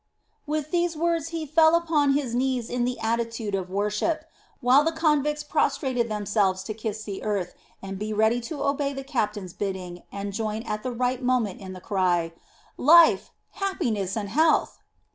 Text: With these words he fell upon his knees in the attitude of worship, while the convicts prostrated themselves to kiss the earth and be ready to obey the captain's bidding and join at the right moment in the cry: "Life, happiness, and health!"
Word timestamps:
With 0.47 0.71
these 0.71 0.97
words 0.97 1.27
he 1.27 1.45
fell 1.45 1.75
upon 1.75 2.13
his 2.13 2.33
knees 2.33 2.71
in 2.71 2.85
the 2.85 2.99
attitude 2.99 3.53
of 3.53 3.69
worship, 3.69 4.25
while 4.59 4.83
the 4.83 4.91
convicts 4.91 5.43
prostrated 5.43 6.09
themselves 6.09 6.63
to 6.63 6.73
kiss 6.73 7.03
the 7.03 7.21
earth 7.21 7.53
and 7.83 7.99
be 7.99 8.11
ready 8.11 8.41
to 8.49 8.63
obey 8.63 8.93
the 8.93 9.03
captain's 9.03 9.53
bidding 9.53 10.01
and 10.11 10.33
join 10.33 10.63
at 10.63 10.81
the 10.81 10.91
right 10.91 11.21
moment 11.21 11.59
in 11.61 11.73
the 11.73 11.79
cry: 11.79 12.33
"Life, 12.77 13.29
happiness, 13.51 14.17
and 14.17 14.29
health!" 14.29 14.79